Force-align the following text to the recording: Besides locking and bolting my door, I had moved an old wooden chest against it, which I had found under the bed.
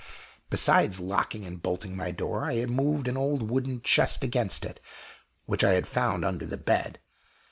Besides 0.49 0.99
locking 0.99 1.45
and 1.45 1.61
bolting 1.61 1.95
my 1.95 2.09
door, 2.09 2.43
I 2.45 2.55
had 2.55 2.71
moved 2.71 3.07
an 3.07 3.15
old 3.17 3.51
wooden 3.51 3.83
chest 3.83 4.23
against 4.23 4.65
it, 4.65 4.79
which 5.45 5.63
I 5.63 5.73
had 5.73 5.87
found 5.87 6.25
under 6.25 6.47
the 6.47 6.57
bed. 6.57 6.97